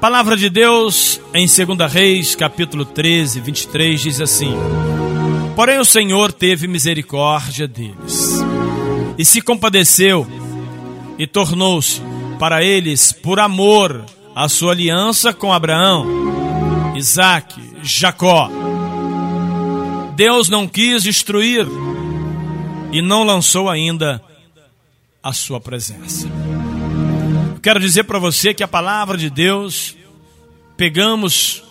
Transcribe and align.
Palavra 0.00 0.36
de 0.36 0.48
Deus 0.48 1.20
em 1.34 1.44
2 1.44 1.92
Reis, 1.92 2.36
capítulo 2.36 2.84
13, 2.84 3.40
23, 3.40 4.00
diz 4.00 4.20
assim: 4.20 4.54
Porém 5.56 5.80
o 5.80 5.84
Senhor 5.84 6.32
teve 6.32 6.68
misericórdia 6.68 7.66
deles, 7.66 8.38
e 9.18 9.24
se 9.24 9.42
compadeceu, 9.42 10.24
e 11.18 11.26
tornou-se 11.26 12.00
para 12.38 12.62
eles 12.62 13.10
por 13.10 13.40
amor 13.40 14.04
a 14.36 14.48
sua 14.48 14.70
aliança 14.70 15.34
com 15.34 15.52
Abraão, 15.52 16.06
Isaque, 16.94 17.60
Jacó. 17.82 18.48
Deus 20.14 20.48
não 20.48 20.68
quis 20.68 21.02
destruir 21.02 21.66
e 22.92 23.02
não 23.02 23.24
lançou 23.24 23.68
ainda 23.68 24.22
a 25.20 25.32
sua 25.32 25.60
presença. 25.60 26.28
Quero 27.58 27.80
dizer 27.80 28.04
para 28.04 28.18
você 28.18 28.54
que 28.54 28.62
a 28.62 28.68
palavra 28.68 29.16
de 29.16 29.28
Deus 29.28 29.96
pegamos 30.76 31.62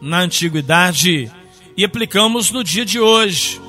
na 0.00 0.20
antiguidade 0.20 1.30
e 1.76 1.84
aplicamos 1.84 2.50
no 2.50 2.62
dia 2.62 2.84
de 2.84 3.00
hoje. 3.00 3.60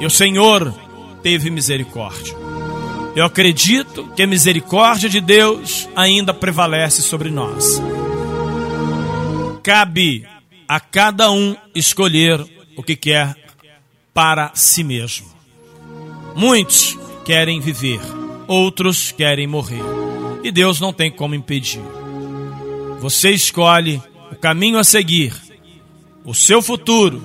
E 0.00 0.06
o 0.06 0.10
Senhor 0.10 0.74
teve 1.22 1.50
misericórdia. 1.50 2.34
Eu 3.14 3.24
acredito 3.24 4.08
que 4.14 4.22
a 4.22 4.26
misericórdia 4.26 5.08
de 5.08 5.20
Deus 5.20 5.88
ainda 5.96 6.34
prevalece 6.34 7.02
sobre 7.02 7.30
nós. 7.30 7.80
Cabe 9.62 10.26
a 10.68 10.78
cada 10.78 11.30
um 11.30 11.56
escolher 11.74 12.44
o 12.76 12.82
que 12.82 12.94
quer 12.94 13.36
para 14.14 14.52
si 14.54 14.84
mesmo. 14.84 15.26
Muitos 16.34 16.96
querem 17.24 17.60
viver, 17.60 18.00
outros 18.46 19.10
querem 19.10 19.46
morrer. 19.46 20.07
E 20.48 20.50
Deus 20.50 20.80
não 20.80 20.94
tem 20.94 21.10
como 21.10 21.34
impedir. 21.34 21.82
Você 23.00 23.32
escolhe 23.32 24.02
o 24.32 24.34
caminho 24.34 24.78
a 24.78 24.82
seguir, 24.82 25.34
o 26.24 26.32
seu 26.32 26.62
futuro. 26.62 27.22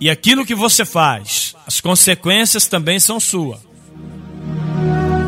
E 0.00 0.08
aquilo 0.08 0.46
que 0.46 0.54
você 0.54 0.84
faz, 0.84 1.56
as 1.66 1.80
consequências 1.80 2.68
também 2.68 3.00
são 3.00 3.18
suas. 3.18 3.58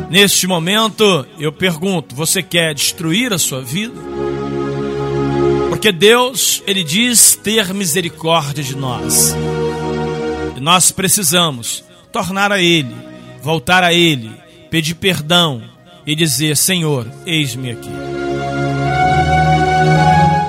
Neste 0.08 0.46
momento, 0.46 1.26
eu 1.36 1.52
pergunto: 1.52 2.14
você 2.14 2.44
quer 2.44 2.72
destruir 2.74 3.32
a 3.32 3.38
sua 3.38 3.60
vida? 3.60 4.00
Porque 5.68 5.90
Deus, 5.90 6.62
Ele 6.64 6.84
diz 6.84 7.34
ter 7.34 7.74
misericórdia 7.74 8.62
de 8.62 8.76
nós. 8.76 9.34
E 10.56 10.60
nós 10.60 10.92
precisamos 10.92 11.82
tornar 12.12 12.52
a 12.52 12.62
Ele, 12.62 12.94
voltar 13.42 13.82
a 13.82 13.92
Ele, 13.92 14.30
pedir 14.70 14.94
perdão 14.94 15.74
e 16.06 16.14
dizer: 16.14 16.56
Senhor, 16.56 17.10
eis-me 17.26 17.72
aqui. 17.72 17.90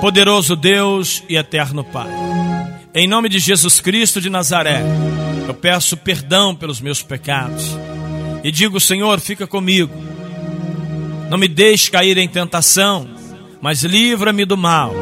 Poderoso 0.00 0.54
Deus 0.54 1.24
e 1.28 1.36
eterno 1.36 1.82
Pai, 1.82 2.10
em 2.94 3.08
nome 3.08 3.28
de 3.28 3.40
Jesus 3.40 3.80
Cristo 3.80 4.20
de 4.20 4.30
Nazaré, 4.30 4.82
eu 5.48 5.54
peço 5.54 5.96
perdão 5.96 6.54
pelos 6.54 6.80
meus 6.80 7.02
pecados 7.02 7.76
e 8.44 8.52
digo: 8.52 8.78
Senhor, 8.78 9.18
fica 9.18 9.46
comigo. 9.46 9.92
Não 11.28 11.36
me 11.36 11.48
deixe 11.48 11.90
cair 11.90 12.16
em 12.16 12.28
tentação, 12.28 13.08
mas 13.60 13.82
livra-me 13.82 14.44
do 14.44 14.56
mal, 14.56 14.94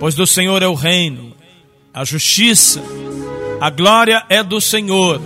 pois 0.00 0.14
do 0.14 0.26
Senhor 0.26 0.62
é 0.62 0.66
o 0.66 0.74
reino, 0.74 1.32
a 1.92 2.04
justiça, 2.04 2.82
a 3.60 3.70
glória 3.70 4.24
é 4.28 4.42
do 4.42 4.60
Senhor, 4.60 5.20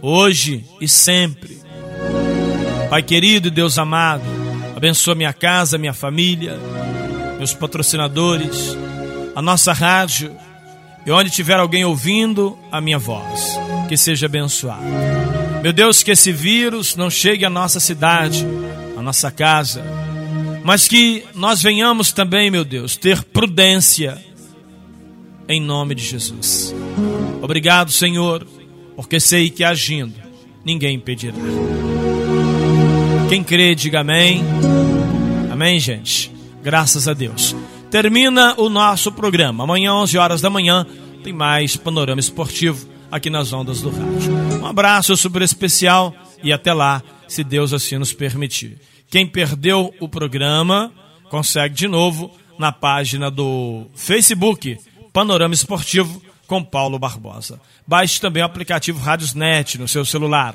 hoje 0.00 0.64
e 0.80 0.88
sempre. 0.88 1.61
Pai 2.92 3.02
querido 3.02 3.48
e 3.48 3.50
Deus 3.50 3.78
amado, 3.78 4.22
abençoa 4.76 5.14
minha 5.14 5.32
casa, 5.32 5.78
minha 5.78 5.94
família, 5.94 6.58
meus 7.38 7.54
patrocinadores, 7.54 8.76
a 9.34 9.40
nossa 9.40 9.72
rádio 9.72 10.30
e 11.06 11.10
onde 11.10 11.30
tiver 11.30 11.58
alguém 11.58 11.86
ouvindo 11.86 12.54
a 12.70 12.82
minha 12.82 12.98
voz, 12.98 13.58
que 13.88 13.96
seja 13.96 14.26
abençoado. 14.26 14.82
Meu 15.62 15.72
Deus, 15.72 16.02
que 16.02 16.10
esse 16.10 16.30
vírus 16.32 16.94
não 16.94 17.08
chegue 17.08 17.46
à 17.46 17.48
nossa 17.48 17.80
cidade, 17.80 18.46
à 18.94 19.00
nossa 19.00 19.30
casa, 19.30 19.82
mas 20.62 20.86
que 20.86 21.24
nós 21.34 21.62
venhamos 21.62 22.12
também, 22.12 22.50
meu 22.50 22.62
Deus, 22.62 22.94
ter 22.94 23.24
prudência 23.24 24.22
em 25.48 25.62
nome 25.62 25.94
de 25.94 26.04
Jesus. 26.04 26.74
Obrigado, 27.40 27.90
Senhor, 27.90 28.46
porque 28.94 29.18
sei 29.18 29.48
que 29.48 29.64
agindo 29.64 30.20
ninguém 30.62 30.96
impedirá. 30.96 31.38
Quem 33.32 33.42
crê, 33.42 33.74
diga 33.74 34.00
amém. 34.00 34.44
Amém, 35.50 35.80
gente. 35.80 36.30
Graças 36.62 37.08
a 37.08 37.14
Deus. 37.14 37.56
Termina 37.90 38.54
o 38.58 38.68
nosso 38.68 39.10
programa. 39.10 39.64
Amanhã, 39.64 39.94
11 39.94 40.18
horas 40.18 40.42
da 40.42 40.50
manhã, 40.50 40.86
tem 41.24 41.32
mais 41.32 41.74
panorama 41.74 42.20
esportivo 42.20 42.86
aqui 43.10 43.30
nas 43.30 43.50
ondas 43.50 43.80
do 43.80 43.88
rádio. 43.88 44.34
Um 44.60 44.66
abraço 44.66 45.16
super 45.16 45.40
especial 45.40 46.14
e 46.42 46.52
até 46.52 46.74
lá, 46.74 47.02
se 47.26 47.42
Deus 47.42 47.72
assim 47.72 47.96
nos 47.96 48.12
permitir. 48.12 48.78
Quem 49.08 49.26
perdeu 49.26 49.94
o 49.98 50.06
programa, 50.06 50.92
consegue 51.30 51.74
de 51.74 51.88
novo 51.88 52.30
na 52.58 52.70
página 52.70 53.30
do 53.30 53.86
Facebook 53.94 54.76
Panorama 55.10 55.54
Esportivo 55.54 56.20
com 56.46 56.62
Paulo 56.62 56.98
Barbosa. 56.98 57.58
Baixe 57.86 58.20
também 58.20 58.42
o 58.42 58.46
aplicativo 58.46 59.00
Rádiosnet 59.00 59.78
no 59.78 59.88
seu 59.88 60.04
celular. 60.04 60.54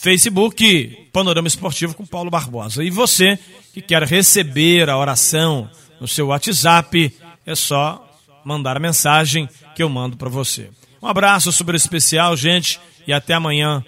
Facebook 0.00 1.08
Panorama 1.12 1.46
Esportivo 1.46 1.94
com 1.94 2.06
Paulo 2.06 2.30
Barbosa. 2.30 2.82
E 2.82 2.88
você 2.88 3.38
que 3.74 3.82
quer 3.82 4.02
receber 4.04 4.88
a 4.88 4.96
oração 4.96 5.70
no 6.00 6.08
seu 6.08 6.28
WhatsApp, 6.28 7.14
é 7.44 7.54
só 7.54 8.02
mandar 8.42 8.78
a 8.78 8.80
mensagem 8.80 9.46
que 9.74 9.82
eu 9.82 9.90
mando 9.90 10.16
para 10.16 10.30
você. 10.30 10.70
Um 11.02 11.06
abraço 11.06 11.52
super 11.52 11.74
especial, 11.74 12.34
gente, 12.34 12.80
e 13.06 13.12
até 13.12 13.34
amanhã. 13.34 13.84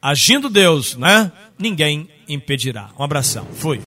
Agindo 0.00 0.50
Deus, 0.50 0.94
né? 0.94 1.32
Ninguém 1.58 2.06
impedirá. 2.28 2.90
Um 2.98 3.02
abração. 3.02 3.46
Fui. 3.54 3.80